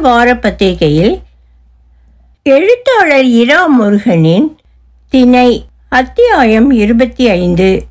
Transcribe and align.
வார 0.00 0.36
பத்திரிகையில் 0.36 1.20
எழுத்தாளர் 2.42 3.24
இரா 3.24 3.66
முருகனின் 3.66 4.56
திணை 5.08 5.66
அத்தியாயம் 5.88 6.70
இருபத்தி 6.70 7.28
ஐந்து. 7.28 7.84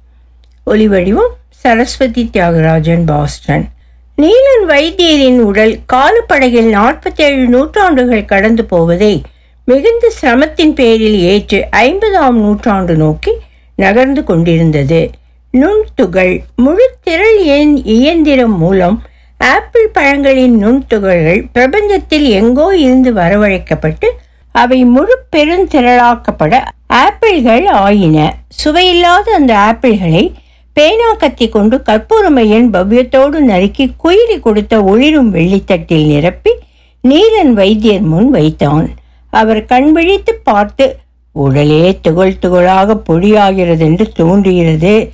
ஒலிவடிவம் 0.65 1.33
சரஸ்வதி 1.49 2.29
தியாகராஜன் 2.33 3.05
பாஸ்டன். 3.05 3.69
நீலன் 4.17 4.65
வைத்தியரின் 4.67 5.39
உடல் 5.39 5.79
காலப்படையில் 5.93 6.69
நாற்பத்தேழு 6.69 7.47
நூற்றாண்டுகள் 7.47 8.25
கடந்து 8.25 8.65
போவதை 8.65 9.21
மிகுந்த 9.65 10.09
சிரமத்தின் 10.09 10.73
பேரில் 10.73 11.19
ஏற்று 11.19 11.67
ஐம்பதாம் 11.71 12.31
நூற்றாண்டு 12.31 12.95
நோக்கி 12.95 13.31
நகர்ந்து 13.75 14.23
கொண்டிருந்தது. 14.23 15.09
நுண்துகள் 15.53 16.43
முழு 16.55 16.95
திரள் 17.01 17.39
இயந்திரம் 17.83 18.57
மூலம் 18.57 19.03
ஆப்பிள் 19.37 19.89
பழங்களின் 19.93 20.55
நுண்துகள்கள் 20.57 21.41
பிரபஞ்சத்தில் 21.53 22.27
எங்கோ 22.29 22.75
இருந்து 22.75 23.13
வரவழைக்கப்பட்டு 23.13 24.07
அவை 24.51 24.85
முழு 24.85 25.15
பெருந்திரளாக்கப்பட 25.35 26.63
ஆப்பிள்கள் 26.87 27.65
ஆயின. 27.65 28.17
சுவையில்லாத 28.63 29.33
அந்த 29.33 29.53
ஆப்பிள்களை 29.57 30.33
பேனா 30.73 31.13
கத்தி 31.13 31.49
கொண்டு 31.49 31.81
கற்பூரமையன் 31.89 32.67
பவ்யத்தோடு 32.73 33.39
நறுக்கி 33.39 33.93
குயிலி 34.03 34.39
கொடுத்த 34.39 34.83
ஒளிரும் 34.83 35.33
வெள்ளித்தட்டில் 35.33 36.07
நிரப்பி 36.07 36.51
நீலன் 37.03 37.53
வைத்தியர் 37.53 38.01
முன் 38.01 38.29
வைத்தான். 38.29 38.87
அவர் 39.29 39.65
கண்விழித்து 39.65 40.33
பார்த்து 40.43 40.97
உடலே 41.31 41.97
துகள் 42.01 42.39
துகளாக 42.41 42.99
பொடியாகிறது 43.09 43.79
என்று 43.79 44.11
தோன்றுகிறது. 44.11 45.11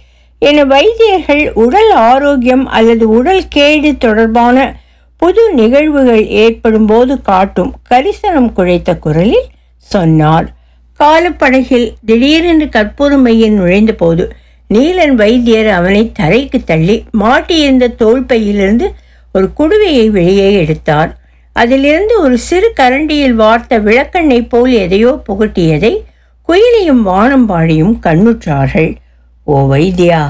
என 0.47 0.63
வைத்தியர்கள் 0.65 1.43
உடல் 1.63 1.91
ஆரோக்கியம் 2.11 2.65
அல்லது 2.77 3.05
உடல் 3.17 3.43
கேடு 3.55 3.91
தொடர்பான 3.97 4.57
புது 5.21 5.43
நிகழ்வுகள் 5.53 6.23
ஏற்படும் 6.43 6.85
போது 6.85 7.13
காட்டும் 7.21 7.71
கரிசனம் 7.89 8.49
குழைத்த 8.53 8.95
குரலில் 9.05 9.49
சொன்னார். 9.91 10.47
காலப்படகில் 10.99 11.87
திடீரென்று 12.05 12.67
கற்பூரமையின் 12.75 13.57
நுழைந்த 13.59 13.93
போது 13.93 14.23
நீலன் 14.69 15.15
வைத்தியர் 15.21 15.69
அவனை 15.77 16.03
தரைக்கு 16.19 16.59
தள்ளி 16.65 16.95
மாட்டியிருந்த 17.19 17.87
தோல்பையிலிருந்து 18.01 18.87
ஒரு 19.35 19.47
குடுவையை 19.59 20.05
வெளியே 20.17 20.49
எடுத்தார். 20.61 21.11
அதிலிருந்து 21.55 22.15
ஒரு 22.21 22.37
சிறு 22.47 22.69
கரண்டியில் 22.79 23.37
வார்த்த 23.41 23.79
விளக்கெண்ணெய் 23.87 24.49
போல் 24.49 24.73
எதையோ 24.83 25.11
புகட்டியதை 25.27 25.93
குயிலியும் 26.49 27.03
வானம்பாடியும் 27.09 27.95
கண்ணுற்றார்கள். 28.05 28.91
ஓ 29.45 29.57
வைத்தியா 29.71 30.21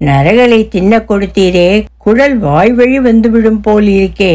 நரகளை 0.00 0.68
தின்ன 0.68 0.98
கொடுத்தீரே 1.08 1.68
குழல் 1.96 2.36
வாய்வழி 2.38 2.98
வந்துவிடும் 2.98 3.60
போல் 3.60 3.88
இருக்கே 3.98 4.34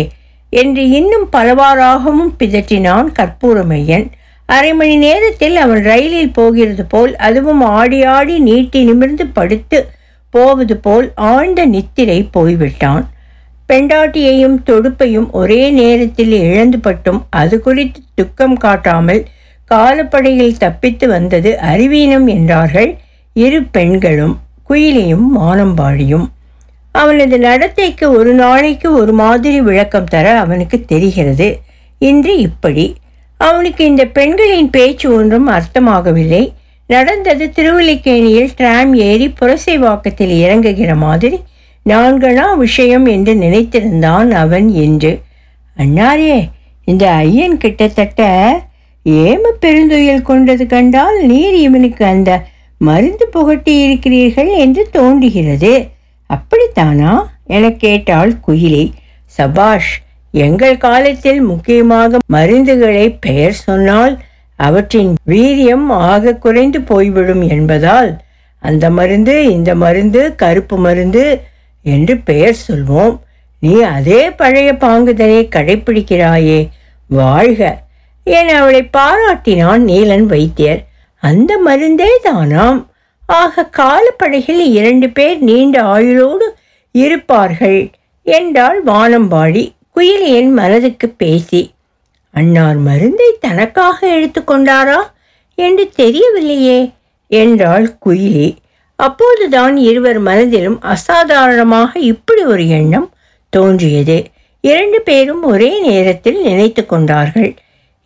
என்று 0.50 0.84
இன்னும் 0.90 1.28
பலவாறாகவும் 1.32 2.32
பிதற்றினான் 2.40 3.08
கற்பூரமையன். 3.18 4.06
அரை 4.46 4.72
மணி 4.74 4.96
நேரத்தில் 4.96 5.56
அவன் 5.56 5.82
ரயிலில் 5.84 6.36
போகிறது 6.38 6.84
போல் 6.86 7.14
அதுவும் 7.28 7.64
ஆடி 7.80 8.00
ஆடி 8.16 8.36
நீட்டி 8.40 8.82
நிமிர்ந்து 8.84 9.26
படுத்து 9.28 9.80
போவது 10.34 10.76
போல் 10.78 11.08
ஆழ்ந்த 11.16 11.66
நித்திரை 11.66 12.20
போய்விட்டான். 12.32 13.04
பெண்டாட்டியையும் 13.70 14.58
தொடுப்பையும் 14.70 15.28
ஒரே 15.32 15.62
நேரத்தில் 15.80 16.34
இழந்து 16.42 16.80
பட்டும் 16.80 17.20
அது 17.30 17.56
குறித்து 17.62 18.02
துக்கம் 18.16 18.58
காட்டாமல் 18.58 19.22
காலப்படையில் 19.72 20.58
தப்பித்து 20.58 21.08
வந்தது 21.08 21.52
அறிவீனம் 21.72 22.28
என்றார்கள். 22.28 22.90
இரு 23.44 23.60
பெண்களும் 23.72 24.36
குயிலியும் 24.70 25.26
மானம்பாடியும் 25.36 26.28
அவனது 26.96 27.38
நடத்தைக்கு 27.40 28.06
ஒரு 28.10 28.32
நாளைக்கு 28.34 28.88
ஒரு 28.94 29.14
மாதிரி 29.14 29.58
விளக்கம் 29.62 30.10
தர 30.10 30.26
அவனுக்கு 30.40 30.78
தெரிகிறது. 30.86 31.48
இன்று 32.02 32.34
இப்படி. 32.38 32.86
அவனுக்கு 33.40 33.84
இந்த 33.86 34.04
பெண்களின் 34.08 34.70
பேச்சு 34.70 35.08
ஒன்றும் 35.14 35.48
அர்த்தமாகவில்லை. 35.50 36.44
நடந்தது 36.90 37.46
திருவல்லிக்கேணியில் 37.56 38.54
டிராம் 38.56 38.92
ஏறி 39.08 39.28
புரசைவாக்கத்தில் 39.40 40.34
இறங்குகிற 40.44 40.92
மாதிரி 40.98 41.38
நான்கனா 41.86 42.45
விஷயம் 42.58 43.06
என்று 43.06 43.34
நினைத்திருந்தான் 43.34 44.30
அவன் 44.44 44.67
என்று 44.86 45.11
அண்ணாரே 45.78 46.38
இந்த 46.88 47.06
ஐயன் 47.26 47.58
கிட்டத்தட்ட 47.58 48.22
ஏம 49.06 49.52
பெருந்துயில் 49.61 50.28
கொண்டது 50.30 50.64
கண்டால் 50.67 51.17
நீர் 51.26 51.58
இவனுக்கு 51.60 52.04
அந்த 52.06 52.32
மருந்து 52.77 53.27
புகட்டி 53.27 53.83
இருக்கிறீர்கள் 53.83 54.48
என்று 54.48 54.89
தோன்றுகிறது. 54.92 55.88
அப்படித்தானா? 56.30 57.23
என 57.45 57.71
கேட்டாள் 57.71 58.33
குயிலி 58.48 58.92
சபாஷ் 59.26 60.02
எங்கள் 60.32 60.77
காலத்தில் 60.77 61.42
முக்கியமாக 61.42 62.17
மருந்துகளை 62.33 63.17
பெயர் 63.20 63.54
சொன்னால் 63.54 64.20
அவற்றின் 64.55 65.16
வீரியம் 65.27 65.86
ஆக 65.87 66.33
குறைந்து 66.33 66.82
போய்விடும் 66.82 67.49
என்பதால் 67.49 68.21
அந்த 68.60 68.89
மருந்து 68.89 69.52
இந்த 69.52 69.76
மருந்து 69.76 70.36
கருப்பு 70.36 70.77
மருந்து 70.77 71.42
என்று 71.83 72.17
பெயர் 72.17 72.58
சொல்வோம். 72.67 73.20
நீ 73.60 73.82
அதே 73.82 74.30
பழைய 74.30 74.73
பாங்குதலை 74.73 75.48
கடைப்பிடிக்கிறாயே 75.48 76.70
வாழ்க. 77.08 77.83
என 78.23 78.60
அவளை 78.60 78.89
பாராட்டினான் 78.93 79.83
நீலன் 79.83 80.26
வைத்தியர். 80.26 80.86
அந்த 81.20 81.60
மருந்தே 81.66 82.10
தானாம். 82.23 82.86
ஆக 83.28 83.70
காலப்படையில் 83.78 84.60
இரண்டு 84.60 85.10
பேர் 85.10 85.39
நீண்ட 85.39 85.82
ஆயுளோடு 85.82 86.48
இருப்பார்கள். 86.92 87.89
என்றாள் 88.23 88.83
வானம்பாடி 88.83 89.72
குயிலியின் 89.95 90.52
மனதுக்கு 90.52 91.10
பேசி. 91.10 91.73
அன்னார் 92.32 92.76
மருந்தை 92.76 93.38
தனக்காக 93.39 94.08
எடுத்துக்கொண்டாரா 94.08 94.98
என்று 95.55 95.92
தெரியவில்லையே 95.98 96.94
என்றாள் 97.28 97.98
குயிலி. 98.05 98.55
அப்போதுதான் 98.95 99.78
இருவர் 99.78 100.20
மனதிலும் 100.20 100.82
அசாதாரணமாக 100.82 101.99
இப்படி 101.99 102.44
ஒரு 102.44 102.67
எண்ணம் 102.67 103.14
தோன்றியது. 103.49 104.23
இரண்டு 104.61 105.02
பேரும் 105.02 105.44
ஒரே 105.44 105.80
நேரத்தில் 105.80 106.42
நினைத்து 106.42 106.86
கொண்டார்கள். 106.86 107.55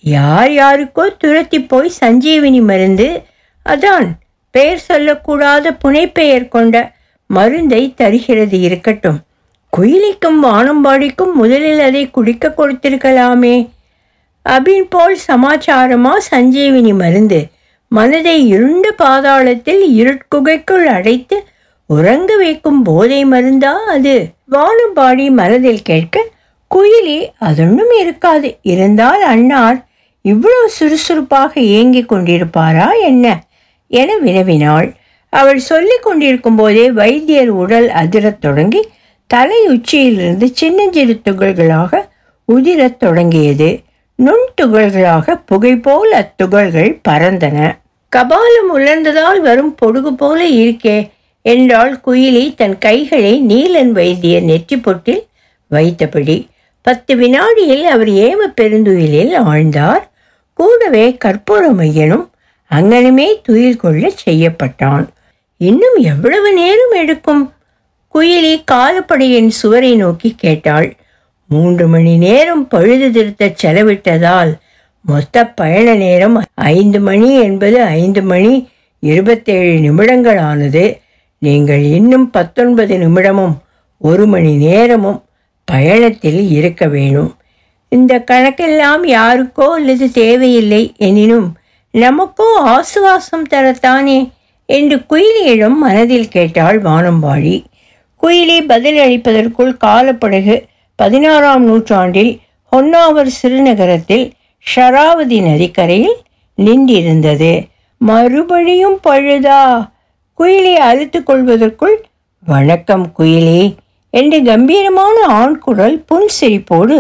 யார் 0.04 0.52
யாருக்கோ 0.52 1.18
துரத்தி 1.18 1.62
போய் 1.62 1.92
சஞ்சீவினி 2.04 2.62
மருந்து. 2.62 3.22
அதான் 3.70 4.08
பெயர் 4.52 4.86
சொல்லக்கூடாத 4.90 5.78
புனைப்பெயர் 5.84 6.48
கொண்ட 6.48 6.92
மருந்தை 7.28 7.94
தருகிறது 7.94 8.60
இருக்கட்டும். 8.60 9.20
குயிலிக்கும் 9.78 10.40
வானம்பாடிக்கும் 10.44 11.34
முதலில் 11.34 11.80
அதை 11.80 12.10
குடிக்க 12.10 12.54
கொடுத்திருக்கலாமே. 12.58 13.70
அபின் 14.50 14.88
போல் 14.90 15.18
சமாச்சாரமா 15.28 16.14
சஞ்சீவினி 16.32 16.94
மருந்து. 16.96 17.48
மனதை 17.88 18.48
இருண்ட 18.48 18.96
பாதாளத்தில் 18.98 19.84
இருட்குகைக்குள் 20.00 20.86
அடைத்து 20.86 21.44
உறங்க 21.86 22.38
வைக்கும் 22.38 22.82
போதை 22.82 23.26
மருந்தா 23.26 23.74
அது? 23.88 24.26
வானம்பாடி 24.52 25.32
மனதில் 25.32 25.82
கேட்க 25.82 26.26
குயிலி 26.76 27.28
அதொன்னும் 27.40 27.94
இருக்காது. 28.00 28.58
இருந்தால் 28.62 29.22
அண்ணார் 29.22 29.80
இவ்வளவு 30.22 30.70
சுறுசுறுப்பாக 30.70 31.60
இயங்கிக் 31.60 32.12
கொண்டிருப்பாரா 32.12 32.88
என்ன? 33.02 33.44
என 33.88 34.18
வினவினாள். 34.26 34.94
அவள் 35.30 35.60
சொல்லிக் 35.60 36.04
கொண்டிருக்கும் 36.04 36.56
போதே 36.56 36.92
வைத்தியர் 36.92 37.50
உடல் 37.50 37.90
அதிரத் 37.90 38.42
தொடங்கி 38.42 38.88
தலை 39.28 39.68
உச்சியிலிருந்து 39.68 40.50
சின்னஞ்சிறு 40.54 41.20
துகள்களாக 41.30 42.10
உதிரத் 42.54 42.98
தொடங்கியது. 42.98 43.80
நுண் 44.16 44.48
துகள்களாக 44.62 45.42
புகை 45.46 45.76
போல் 45.76 46.12
அத்துகள்கள் 46.12 47.00
பறந்தன. 47.10 47.78
கபாலம் 48.10 48.78
உலர்ந்ததால் 48.78 49.40
வரும் 49.40 49.76
பொடுகு 49.86 50.12
போல 50.18 50.48
இருக்கே 50.48 51.10
என்றாள் 51.42 52.00
குயிலி 52.06 52.56
தன் 52.56 52.78
கைகளை 52.78 53.42
நீலன் 53.42 53.92
வைத்தியர் 53.92 54.42
நெற்றி 54.42 54.76
பொட்டில் 54.76 55.28
வைத்தபடி. 55.72 56.48
பத்து 56.82 57.16
வினாடியில் 57.16 57.86
அவர் 57.86 58.08
ஏம 58.08 58.48
பெருந்துயிலில் 58.62 59.40
ஆழ்ந்தார். 59.40 60.10
கூடவே 60.62 61.18
கற்பூர 61.26 61.64
மையனும் 61.78 62.26
அங்கனமே 62.72 63.28
துயில் 63.44 63.82
கொள்ள 63.84 64.12
செய்யப்பட்டான். 64.26 65.06
இன்னும் 65.58 65.96
எவ்வளவு 65.96 66.54
நேரம் 66.54 66.94
எடுக்கும்? 66.94 67.54
குயிலி 68.14 68.54
காலப்படையின் 68.72 69.48
சுவரை 69.48 69.96
நோக்கி 69.96 70.30
கேட்டாள். 70.38 70.96
மூன்று 71.48 71.88
மணி 71.88 72.18
நேரம் 72.18 72.68
பழுது 72.68 73.08
திருத்தச் 73.10 73.58
செலவிட்டதால் 73.64 74.52
மொத்த 75.02 75.46
பயண 75.48 75.96
நேரம் 75.96 76.38
ஐந்து 76.54 77.00
மணி 77.00 77.30
என்பது 77.40 77.84
ஐந்து 77.84 78.22
மணி 78.22 78.54
இருபத்தேழு 79.00 79.80
நிமிடங்கள் 79.80 80.38
ஆனது 80.38 80.86
நீங்கள் 81.38 81.84
இன்னும் 81.98 82.30
பத்தொன்பது 82.30 82.98
நிமிடமும் 82.98 83.58
ஒரு 83.98 84.26
மணி 84.28 84.56
நேரமும் 84.56 85.20
பயணத்தில் 85.66 86.42
இருக்க 86.50 86.88
வேணும். 86.88 87.36
இந்த 87.92 88.24
கணக்கெல்லாம் 88.32 89.04
யாருக்கோ 89.08 89.66
அல்லது 89.70 90.12
தேவையில்லை 90.12 90.84
எனினும் 90.98 91.48
நமக்கோ 91.94 92.48
ஆசுவாசம் 92.66 93.48
தரத்தானே 93.50 94.20
என்று 94.66 94.98
குயிலியிடம் 95.10 95.76
மனதில் 95.76 96.28
கேட்டாள் 96.28 96.82
வானம்பாடி 96.82 97.56
குயிலி 98.24 98.58
பதிலளிப்பதற்குள் 98.72 99.74
காலப்படகு. 99.86 100.56
பதினாறாம் 100.96 101.64
நூற்றாண்டில் 101.64 102.32
ஹொன்னாவர் 102.72 103.32
சிறுநகரத்தில் 103.42 104.26
ஷராவதி 104.66 105.38
நதிக்கரையில் 105.42 106.18
நின்றிருந்தது. 106.58 107.52
மறுபடியும் 108.02 109.00
பழுதா? 109.04 109.62
குயிலி 110.40 110.74
அழுத்து 110.90 111.20
கொள்வதற்குள் 111.24 111.98
வணக்கம் 112.44 113.08
குயிலே 113.18 113.62
என்று 114.14 114.44
கம்பீரமான 114.44 115.18
ஆண் 115.40 115.58
குரல் 115.58 115.98
புன்சிரிப்போடு 116.10 116.98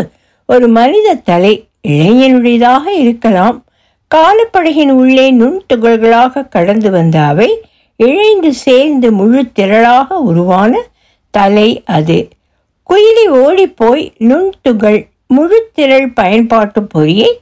ஒரு 0.52 0.68
மனித 0.68 1.14
தலை 1.14 1.68
இளைஞனுடையதாக 1.88 2.88
இருக்கலாம். 2.88 3.64
காலப்படகின் 4.16 4.90
உள்ளே 4.90 5.32
நுண் 5.32 5.62
துகள்களாக 5.74 6.48
கடந்து 6.48 6.92
வந்த 6.92 7.22
அவை 7.22 7.62
இழைந்து 7.96 8.54
சேர்ந்து 8.54 9.12
முழு 9.12 9.46
திரளாக 9.56 10.12
உருவான 10.12 10.82
தலை 11.30 11.84
அது. 11.86 12.28
குயிலி 12.90 13.28
ஓடிப்போய் 13.28 14.14
நுண்துகள் 14.20 15.08
முழு 15.28 15.70
திரள் 15.74 16.10
பயன்பாட்டு 16.10 16.84
பொறியை 16.84 17.40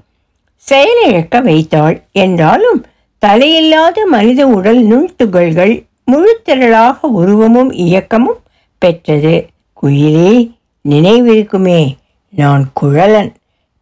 செயலிழக்க 0.69 1.41
வைத்தாள். 1.41 2.03
என்றாலும் 2.11 2.85
தலையில்லாத 3.25 4.06
மனித 4.06 4.47
உடல் 4.47 4.81
நுண்துகள்கள் 4.83 5.83
முழு 6.06 6.41
திரளாக 6.45 6.97
உருவமும் 7.01 7.71
இயக்கமும் 7.71 8.41
பெற்றது. 8.77 9.45
குயிலே 9.73 10.51
நினைவிருக்குமே. 10.89 11.81
நான் 12.30 12.72
குழலன். 12.81 13.31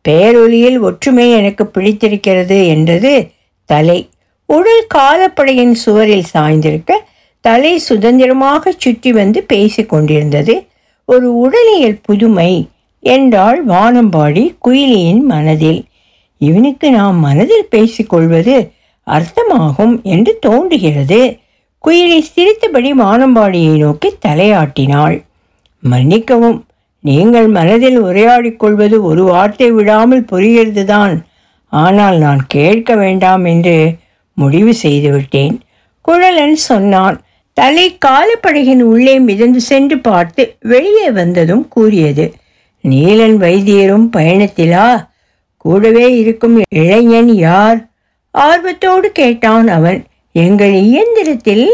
பேரொலியில் 0.06 0.80
ஒற்றுமை 0.80 1.32
எனக்கு 1.32 1.66
பிடித்திருக்கிறது 1.66 2.68
என்றது 2.68 3.32
தலை. 3.66 4.10
உடல் 4.46 4.86
காலப்படையின் 4.96 5.72
சுவரில் 5.72 6.30
சாய்ந்திருக்க 6.34 6.92
தலை 7.42 7.78
சுதந்திரமாக 7.78 8.74
சுற்றி 8.78 9.12
வந்து 9.12 9.46
பேசிக்கொண்டிருந்தது 9.54 10.68
ஒரு 11.06 11.38
உடலியல் 11.38 12.00
புதுமை 12.02 12.70
என்றாள் 13.00 13.66
வானம்பாடி 13.66 14.56
குயிலியின் 14.66 15.22
மனதில். 15.22 15.86
இவனுக்கு 16.42 16.92
நாம் 16.92 17.20
மனதில் 17.20 17.68
பேசிக்கொள்வது 17.72 18.72
அர்த்தமாகும் 19.08 20.02
என்று 20.02 20.40
தோன்றுகிறது. 20.40 21.38
குயிலை 21.84 22.20
சிரித்தபடி 22.20 22.94
வானம்பாடியை 22.94 23.78
நோக்கி 23.78 24.10
தலையாட்டினாள். 24.26 25.18
மன்னிக்கவும் 25.80 26.66
நீங்கள் 27.04 27.48
மனதில் 27.48 28.00
உரையாடிக் 28.00 28.60
கொள்வது 28.60 29.04
ஒரு 29.04 29.24
வார்த்தை 29.24 29.70
விடாமல் 29.72 30.26
புரிகிறது 30.26 30.84
தான் 30.86 31.16
ஆனால் 31.74 32.18
நான் 32.18 32.42
கேட்க 32.48 32.90
வேண்டாம் 32.96 33.46
என்று 33.46 33.78
முடிவு 34.38 34.74
செய்துவிட்டேன். 34.74 35.56
குழலன் 36.06 36.58
சொன்னான் 36.68 37.18
தலை 37.58 37.86
காலப்படகின் 38.06 38.84
உள்ளே 38.84 39.20
மிதந்து 39.20 39.62
சென்று 39.62 39.98
பார்த்து 40.00 40.42
வெளியே 40.64 41.08
வந்ததும் 41.12 41.68
கூறியது 41.68 42.26
நீலன் 42.84 43.38
வைத்தியரும் 43.38 44.08
பயணத்திலா? 44.12 44.88
கூடவே 45.66 46.08
இருக்கும் 46.16 46.58
இளைஞன் 46.76 47.32
யார்? 47.38 47.80
ஆர்வத்தோடு 48.36 49.12
கேட்டான் 49.12 49.68
அவன் 49.68 50.00
எங்கள் 50.36 50.76
இயந்திரத்தில் 50.88 51.66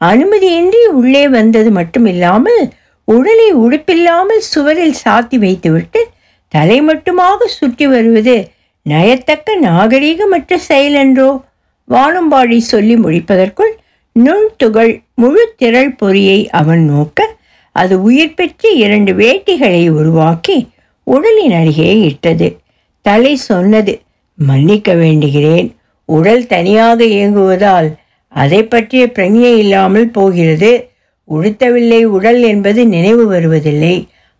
அனுமதியின்றி 0.00 0.82
உள்ளே 0.92 1.24
வந்தது 1.28 1.70
மட்டுமில்லாமல் 1.70 2.62
உடலை 3.04 3.52
உடுப்பில்லாமல் 3.52 4.42
சுவரில் 4.54 4.94
சாத்தி 5.04 5.36
வைத்துவிட்டு 5.36 6.00
தலை 6.48 6.82
மட்டுமாக 6.82 7.44
சுற்றி 7.44 7.86
வருவது 7.86 8.50
நயத்தக்க 8.82 9.56
நாகரீகமற்ற 9.62 10.58
செயலன்றோ? 10.68 11.42
வானம்பாடி 11.88 12.58
சொல்லி 12.58 12.96
முடிப்பதற்குள் 12.96 13.72
நுண்துகள் 14.16 15.02
முழு 15.14 15.54
திரள் 15.56 15.94
பொறியை 15.94 16.50
அவன் 16.50 16.84
நோக்க 16.84 17.28
அது 17.72 18.02
உயிர் 18.02 18.34
பெற்று 18.34 18.76
இரண்டு 18.76 19.12
வேட்டிகளை 19.12 19.88
உருவாக்கி 19.88 20.68
உடலின் 21.04 21.52
அருகே 21.52 22.00
இட்டது. 22.00 22.48
தலை 23.02 23.36
சொன்னது 23.36 24.00
மன்னிக்க 24.38 24.94
வேண்டுகிறேன். 24.94 25.68
உடல் 26.04 26.46
தனியாக 26.46 27.04
இயங்குவதால் 27.04 27.88
அதை 28.28 28.64
பற்றிய 28.64 29.06
பிரஞை 29.14 29.52
இல்லாமல் 29.56 30.08
போகிறது. 30.08 30.91
உடுத்தவில்லை 31.36 32.00
உடல் 32.16 32.40
என்பது 32.52 32.80
நினைவு 32.94 33.24
வருவதில்லை. 33.26 33.94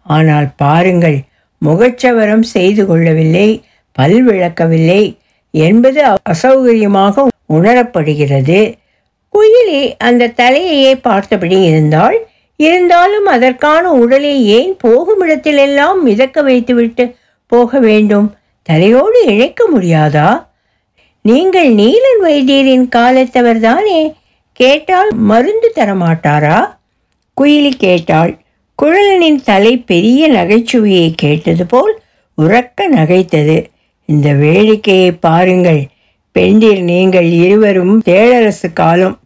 ஆனால் 0.07 0.49
பாருங்கள் 0.63 1.19
முகச்சவரம் 1.63 2.45
செய்து 2.55 2.83
கொள்ளவில்லை 2.87 3.49
பல் 3.97 4.21
விளக்கவில்லை 4.23 5.03
என்பது 5.55 6.01
அசௌகரியமாக 6.33 7.25
உணரப்படுகிறது. 7.57 8.61
குயிலி 9.35 9.83
அந்த 10.09 10.33
தலையையே 10.41 10.93
பார்த்தபடி 11.09 11.59
இருந்தால் 11.65 12.17
இருந்தாலும் 12.61 13.27
அதற்கான 13.35 13.85
உடலை 14.03 14.33
ஏன் 14.59 14.73
போகும் 14.77 15.23
இடத்திலெல்லாம் 15.25 15.99
மிதக்க 16.03 16.43
வைத்துவிட்டு 16.43 17.05
போக 17.53 17.79
வேண்டும்? 17.87 18.29
தலையோடு 18.69 19.21
இழைக்க 19.33 19.63
முடியாதா? 19.75 20.29
நீங்கள் 21.25 21.71
நீலன் 21.81 22.21
வைத்தியரின் 22.27 22.87
காலத்தவர் 22.97 23.61
தானே 23.61 24.01
கேட்டால் 24.61 25.11
மருந்து 25.31 25.69
தரமாட்டாரா? 25.75 26.59
குயிலி 27.43 27.71
கேட்டாள் 27.79 28.39
குழலனின் 28.83 29.43
தலை 29.45 29.77
பெரிய 29.77 30.31
நகைச்சுவையை 30.31 31.13
கேட்டது 31.17 31.67
போல் 31.67 32.01
உறக்க 32.43 32.89
நகைத்தது. 32.93 33.57
இந்த 34.05 34.33
வேடிக்கையை 34.33 35.17
பாருங்கள். 35.21 35.87
பெண்டிர் 36.33 36.83
நீங்கள் 36.83 37.31
இருவரும் 37.31 38.03
தேழரசு 38.05 38.73
காலம் 38.73 39.19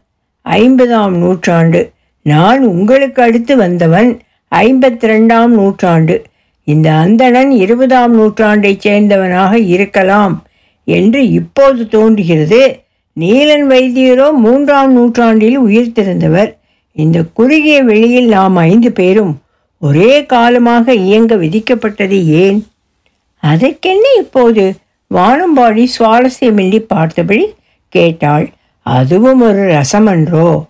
ஐம்பதாம் 0.44 1.10
நூற்றாண்டு. 1.10 1.90
நான் 2.22 2.64
உங்களுக்கு 2.64 3.22
அடுத்து 3.22 3.56
வந்தவன் 3.56 4.20
ஐம்பத்தி 4.56 5.06
ரெண்டாம் 5.12 5.46
நூற்றாண்டு. 5.46 6.22
இந்த 6.64 6.92
அந்தணன் 6.92 7.50
இருபதாம் 7.50 8.20
நூற்றாண்டைச் 8.20 8.86
சேர்ந்தவனாக 8.86 9.52
இருக்கலாம் 9.66 10.46
என்று 10.84 11.30
இப்போது 11.30 11.88
தோன்றுகிறது. 11.88 12.80
நீலன் 13.20 13.66
வைத்தியரோ 13.72 14.32
மூன்றாம் 14.32 14.92
நூற்றாண்டில் 14.92 15.60
உயிர்த்திருந்தவர். 15.60 16.50
இந்த 16.96 17.22
குறுகிய 17.32 17.82
வெளியில் 17.82 18.26
நாம் 18.26 18.56
ஐந்து 18.56 18.92
பேரும் 18.92 19.38
ஒரே 19.80 20.26
காலமாக 20.26 20.94
இயங்க 20.94 21.36
விதிக்கப்பட்டது 21.36 22.24
ஏன்? 22.24 22.66
அதற்கென்ன 23.36 24.08
இப்போது? 24.18 24.74
வானம்பாடி 25.14 25.86
சுவாரஸ்யமின்றி 25.98 26.78
பார்த்தபடி 26.78 27.54
கேட்டாள். 27.88 28.50
அதுவும் 28.80 29.40
ஒரு 29.40 29.58
ரசமன்றோ 29.58 30.64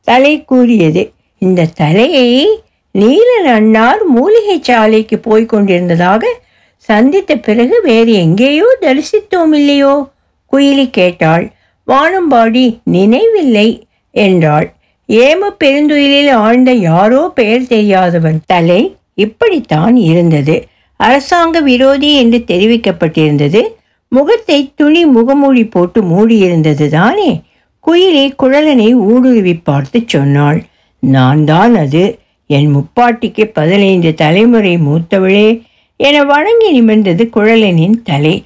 தலை 0.00 0.44
கூறியது 0.44 1.12
இந்த 1.38 1.66
தலையை 1.66 2.62
நீலன் 2.98 3.52
அண்ணார் 3.52 4.04
மூலிகை 4.06 4.62
சாலைக்கு 4.62 5.18
போய்க் 5.18 5.48
கொண்டிருந்ததாக 5.48 6.38
சந்தித்த 6.76 7.36
பிறகு 7.36 7.80
வேறு 7.82 8.12
எங்கேயோ 8.12 8.76
தரிசித்தோம் 8.80 9.52
இல்லையோ? 9.52 10.08
குயிலி 10.52 10.90
கேட்டாள். 10.90 11.52
வானம்பாடி 11.86 12.78
நினைவில்லை 12.84 13.86
என்றாள். 14.10 14.73
ஏம 15.08 15.50
பெருந்துயிலில் 15.58 16.30
ஆழ்ந்த 16.30 16.72
யாரோ 16.72 17.30
பெயர் 17.34 17.66
தெரியாதவன் 17.66 18.40
தலை 18.46 18.96
இப்படித்தான் 19.14 19.96
இருந்தது. 19.96 20.68
அரசாங்க 20.96 21.60
விரோதி 21.60 22.16
என்று 22.16 22.44
தெரிவிக்கப்பட்டிருந்தது. 22.46 23.62
முகத்தை 24.08 24.72
துணி 24.76 25.06
முகமூடி 25.06 25.64
போட்டு 25.64 26.02
மூடியிருந்தது 26.02 26.88
தானே. 26.88 27.42
குயிலை 27.86 28.32
குழலனை 28.42 28.92
ஊடுருவி 28.92 29.54
பார்த்து 29.54 30.02
சொன்னாள். 30.06 30.64
நான் 30.98 31.44
தான் 31.44 31.76
அது. 31.76 32.18
என் 32.46 32.76
முப்பாட்டிக்கு 32.76 33.50
பதினைந்து 33.52 34.14
தலைமுறை 34.14 34.76
மூத்தவளே 34.76 35.62
என 35.96 36.24
வணங்கி 36.24 36.80
நிமிர்ந்தது 36.80 37.30
குழலனின் 37.36 38.02
தலை. 38.02 38.44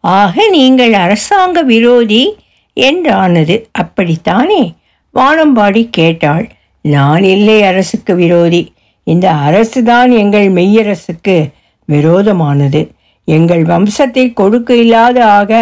ஆக 0.00 0.48
நீங்கள் 0.48 0.92
அரசாங்க 0.92 1.62
விரோதி? 1.62 2.36
என்றானது. 2.76 3.64
அப்படித்தானே. 3.72 4.72
வானம்பாடி 5.16 5.82
கேட்டாள் 5.90 6.46
நான் 6.84 7.24
இல்லை 7.34 7.58
அரசுக்கு 7.62 8.12
விரோதி. 8.14 8.62
இந்த 9.06 9.26
அரசு 9.48 9.80
தான் 9.82 10.10
எங்கள் 10.22 10.48
மெய்யரசுக்கு 10.48 11.36
விரோதமானது. 11.88 12.80
எங்கள் 13.28 13.64
வம்சத்தை 13.64 14.24
கொடுக்க 14.32 14.70
இல்லாத 14.74 15.18
ஆக 15.38 15.52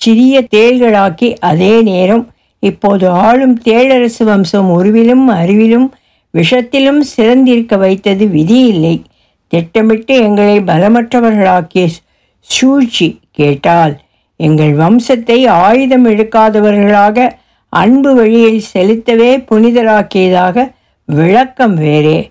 சிறிய 0.00 0.34
தேள்களாக்கி 0.54 1.28
அதே 1.40 1.74
நேரம் 1.82 2.24
இப்போது 2.62 3.04
ஆளும் 3.26 3.56
தேளரசு 3.62 4.24
வம்சம் 4.24 4.68
உருவிலும் 4.68 5.26
அறிவிலும் 5.40 5.88
விஷத்திலும் 6.34 7.00
சிறந்திருக்க 7.16 7.76
வைத்தது 7.78 8.24
விதி 8.28 8.60
இல்லை. 8.66 8.94
திட்டமிட்டு 9.52 10.14
எங்களை 10.22 10.56
பலமற்றவர்களாக்கிய 10.60 11.86
சூழ்ச்சி 12.48 13.08
கேட்டால் 13.30 13.94
எங்கள் 14.40 14.74
வம்சத்தை 14.74 15.38
ஆயுதம் 15.66 16.06
எடுக்காதவர்களாக 16.06 17.26
அன்பு 17.74 18.14
வழியில் 18.14 18.62
செலுத்தவே 18.74 19.44
புனிதராக்கியதாக 19.50 20.72
விளக்கம் 21.06 21.74
வேறே. 21.74 22.30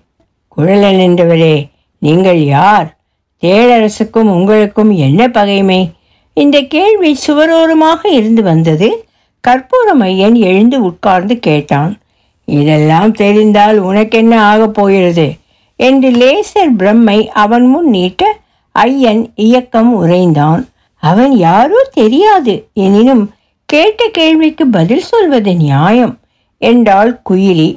குழலன் 0.56 1.00
என்றவரே 1.00 1.68
நீங்கள் 1.98 2.44
யார்? 2.44 2.98
தேளரசுக்கும் 3.42 4.30
உங்களுக்கும் 4.36 4.90
என்ன 4.90 5.28
பகைமை? 5.28 5.90
இந்த 6.34 6.60
கேள்வி 6.60 7.18
சுவரோரமாக 7.26 8.06
இருந்து 8.10 8.42
வந்தது 8.42 9.04
கற்பூர 9.48 9.94
மையன் 9.94 10.34
எழுந்து 10.34 10.82
உட்கார்ந்து 10.82 11.38
கேட்டான். 11.38 12.00
இதெல்லாம் 12.44 13.12
தெரிந்தால் 13.12 13.78
உனக்கென்ன 13.78 14.42
ஆகப் 14.42 14.74
போகிறது? 14.74 15.32
என்று 15.76 16.10
லேசர் 16.10 16.76
பிரம்மை 16.78 17.26
அவன் 17.26 17.66
முன் 17.66 17.88
நீட்ட 17.88 18.38
ஐயன் 18.72 19.32
இயக்கம் 19.34 20.06
உறைந்தான். 20.06 20.68
அவன் 20.96 21.32
யாரோ 21.32 21.88
தெரியாது. 21.92 22.68
எனினும் 22.72 23.30
கேட்ட 23.72 24.06
கேள்விக்கு 24.12 24.64
பதில் 24.66 25.04
சொல்வது 25.10 25.52
நியாயம் 25.56 26.12
என்றாள் 26.62 27.12
குயிலி. 27.30 27.68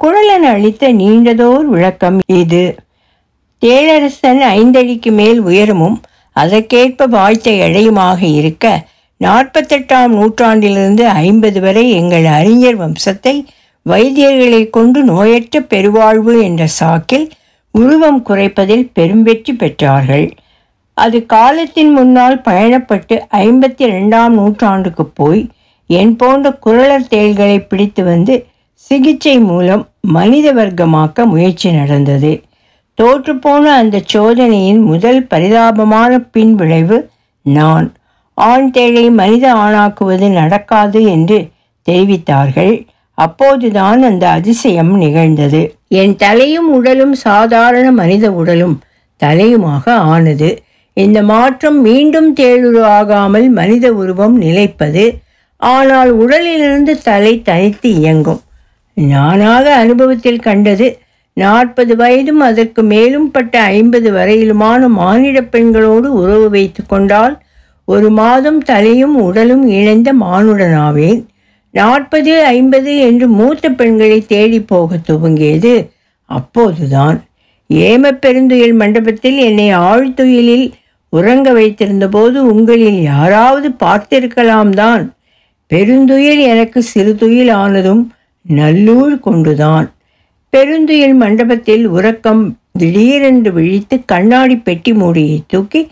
குழலன் 0.00 0.46
அளித்த 0.52 0.92
நீண்டதோர் 0.92 1.66
விளக்கம் 1.74 2.18
இது. 2.40 2.62
தேளரசன் 3.62 4.40
ஐந்தடிக்கு 4.54 5.10
மேல் 5.10 5.40
உயரமும் 5.40 5.96
அதற்கேற்ப 6.36 7.06
வாய்த்த 7.06 7.50
எடையுமாக 7.66 8.20
இருக்க 8.38 8.64
நாற்பத்தெட்டாம் 9.20 10.14
நூற்றாண்டிலிருந்து 10.16 11.04
ஐம்பது 11.08 11.60
வரை 11.60 11.84
எங்கள் 11.90 12.26
அறிஞர் 12.38 12.80
வம்சத்தை 12.80 13.36
வைத்தியர்களை 13.86 14.62
கொண்டு 14.70 15.02
நோயற்ற 15.04 15.60
பெருவாழ்வு 15.72 16.34
என்ற 16.42 16.66
சாக்கில் 16.80 17.26
உருவம் 17.74 18.22
குறைப்பதில் 18.28 18.86
பெரும்பெற்றி 18.98 19.54
பெற்றார்கள். 19.58 20.26
அது 20.94 21.26
காலத்தின் 21.26 21.92
முன்னால் 21.92 22.38
பயணப்பட்டு 22.38 23.20
ஐம்பத்தி 23.30 23.84
ரெண்டாம் 23.84 24.28
நூற்றாண்டுக்கு 24.28 25.06
போய் 25.06 25.48
என் 25.86 26.16
போன்ற 26.16 26.58
குரலர் 26.66 27.10
தேள்களை 27.10 27.66
பிடித்து 27.68 28.04
வந்து 28.04 28.46
சிகிச்சை 28.72 29.38
மூலம் 29.38 29.88
மனித 30.00 30.54
வர்க்கமாக்க 30.54 31.26
முயற்சி 31.26 31.72
நடந்தது. 31.72 32.42
தோற்றுப்போன 33.02 33.62
அந்த 33.62 34.00
சோதனையின் 34.06 34.80
முதல் 34.82 35.26
பரிதாபமான 35.26 36.18
பின்விளைவு 36.18 37.10
நான். 37.42 37.92
ஆண் 38.34 38.70
தேளை 38.74 39.10
மனித 39.10 39.54
ஆணாக்குவது 39.54 40.32
நடக்காது 40.32 41.04
என்று 41.04 41.48
தெரிவித்தார்கள். 41.88 42.86
அப்போதுதான் 43.14 44.02
அந்த 44.02 44.28
அதிசயம் 44.28 44.96
நிகழ்ந்தது. 44.96 45.76
என் 45.88 46.16
தலையும் 46.16 46.72
உடலும் 46.72 47.14
சாதாரண 47.14 47.92
மனித 47.92 48.32
உடலும் 48.32 48.80
தலையுமாக 49.20 49.90
ஆனது. 49.90 50.63
இந்த 50.96 51.18
மாற்றம் 51.22 51.78
மீண்டும் 51.80 52.28
தேளுரு 52.34 52.82
ஆகாமல் 52.96 53.46
மனித 53.50 53.86
உருவம் 53.92 54.36
நிலைப்பது 54.36 55.04
ஆனால் 55.62 56.10
உடலிலிருந்து 56.12 56.92
தலை 57.02 57.32
தனித்து 57.42 57.88
இயங்கும். 57.94 58.40
நானாக 58.96 59.66
அனுபவத்தில் 59.74 60.44
கண்டது 60.46 60.86
நாற்பது 61.36 61.92
வயதும் 61.96 62.42
அதற்கு 62.48 62.82
மேலும் 62.82 63.28
பட்ட 63.30 63.54
ஐம்பது 63.78 64.08
வரையிலுமான 64.12 64.88
மானிட 64.98 65.38
பெண்களோடு 65.54 66.08
உறவு 66.12 66.46
வைத்து 66.50 66.82
கொண்டால் 66.86 67.34
ஒரு 67.88 68.08
மாதம் 68.10 68.60
தலையும் 68.62 69.16
உடலும் 69.22 69.64
இணைந்த 69.68 70.10
மானுடனாவேன். 70.20 71.20
நாற்பது 71.74 72.32
ஐம்பது 72.44 72.92
என்று 72.98 73.26
மூத்த 73.28 73.70
பெண்களை 73.70 74.18
தேடி 74.26 74.60
போக 74.62 74.98
துவங்கியது 75.08 75.74
அப்போதுதான். 76.30 77.18
ஏம 77.70 78.12
பெருந்துயில் 78.22 78.74
மண்டபத்தில் 78.74 79.38
என்னை 79.48 79.68
ஆழ்துயிலில் 79.84 80.66
உறங்க 81.16 81.48
வைத்திருந்தபோது 81.52 82.38
உங்களில் 82.52 83.00
யாராவது 83.02 83.68
பார்த்திருக்கலாம் 83.84 84.72
தான். 84.80 85.04
பெருந்துயில் 85.70 86.42
எனக்கு 86.52 86.80
சிறுதுயில் 86.94 87.52
ஆனதும் 87.62 88.02
நல்லூர் 88.46 89.14
கொண்டுதான். 89.20 89.86
பெருந்துயில் 90.52 91.14
மண்டபத்தில் 91.14 91.84
உறக்கம் 91.96 92.42
திடீரென்று 92.78 93.50
விழித்து 93.52 93.96
கண்ணாடி 94.12 94.56
பெட்டி 94.66 94.92
மூடியை 94.92 95.38
தூக்கி 95.46 95.82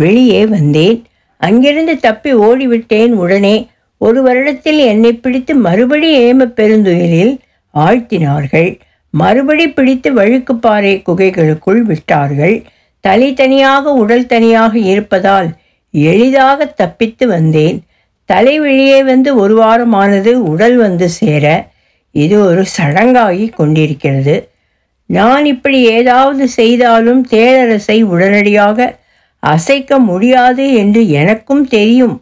வெளியே 0.00 0.42
வந்தேன். 0.46 0.98
அங்கிருந்து 1.40 1.94
தப்பி 2.06 2.30
ஓடிவிட்டேன் 2.46 3.12
உடனே 3.22 3.56
ஒரு 4.00 4.20
வருடத்தில் 4.26 4.80
என்னை 4.92 5.12
பிடித்து 5.24 5.52
மறுபடி 5.66 6.08
ஏம 6.24 6.46
பெருந்துயிலில் 6.58 7.34
ஆழ்த்தினார்கள். 7.74 8.70
மறுபடி 9.14 9.66
பிடித்து 9.76 10.08
வழுக்குப்பாறை 10.14 10.94
குகைகளுக்குள் 11.08 11.82
விட்டார்கள். 11.90 12.56
தனி 13.04 13.28
தனியாக 13.32 13.92
உடல் 14.02 14.26
தனியாக 14.26 14.74
இருப்பதால் 14.92 15.48
எளிதாக 15.94 16.66
தப்பித்து 16.80 17.24
வந்தேன். 17.26 17.78
தலை 18.30 18.54
வெளியே 18.60 19.00
வந்து 19.02 19.30
ஒரு 19.42 19.54
வாரமானது 19.62 20.32
உடல் 20.52 20.76
வந்து 20.76 21.06
சேர 21.18 21.44
இது 22.14 22.36
ஒரு 22.48 22.62
சடங்காகி 22.76 23.46
கொண்டிருக்கிறது. 23.54 24.36
நான் 25.10 25.44
இப்படி 25.44 25.78
ஏதாவது 25.98 26.44
செய்தாலும் 26.58 27.22
தேளரசை 27.30 27.96
உடனடியாக 28.12 28.78
அசைக்க 29.42 29.98
முடியாது 30.10 30.66
என்று 30.82 31.00
எனக்கும் 31.22 31.64
தெரியும். 31.66 32.16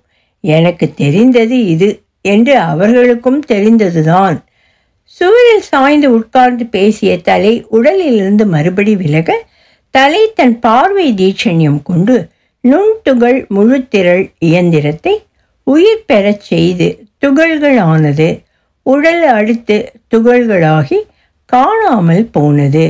எனக்கு 0.45 0.87
தெரிந்தது 1.03 1.57
இது 1.75 1.89
என்று 2.25 2.55
அவர்களுக்கும் 2.71 3.41
தெரிந்ததுதான். 3.53 4.37
சுவரில் 5.17 5.65
சாய்ந்து 5.71 6.09
உட்கார்ந்து 6.19 6.65
பேசிய 6.77 7.13
தலை 7.29 7.55
உடலிலிருந்து 7.77 8.45
மறுபடி 8.55 8.93
விலக 8.97 9.31
தலை 9.93 10.23
தன் 10.35 10.59
பார்வை 10.59 11.07
தீட்சண்யம் 11.13 11.83
கொண்டு 11.83 12.15
நுண்துகள் 12.65 13.39
முழுத்திரள் 13.49 14.25
இயந்திரத்தை 14.39 15.15
உயிர் 15.63 16.05
பெறச் 16.07 16.41
செய்து 16.41 16.87
துகள்களானது 17.21 18.29
உடல் 18.83 19.23
அடுத்து 19.23 19.77
துகள்களாகி 20.11 20.99
காணாமல் 21.45 22.27
போனது. 22.27 22.87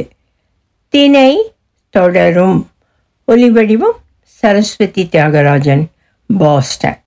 திணை 0.88 1.32
தொடரும். 1.90 2.70
ஒலிவடிவம் 3.28 3.98
சரஸ்வதி 4.24 5.08
தியாகராஜன் 5.12 5.84
பாஸ்டன். 6.38 7.00